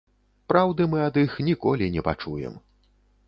Праўды 0.51 0.87
мы 0.93 1.03
ад 1.09 1.19
іх 1.25 1.37
ніколі 1.49 1.91
не 1.97 2.05
пачуем. 2.09 2.57